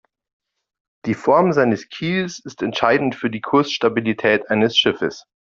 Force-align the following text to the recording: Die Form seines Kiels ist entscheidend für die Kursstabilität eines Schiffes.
Die 1.05 1.13
Form 1.13 1.53
seines 1.53 1.87
Kiels 1.89 2.39
ist 2.43 2.63
entscheidend 2.63 3.13
für 3.13 3.29
die 3.29 3.41
Kursstabilität 3.41 4.49
eines 4.49 4.75
Schiffes. 4.75 5.27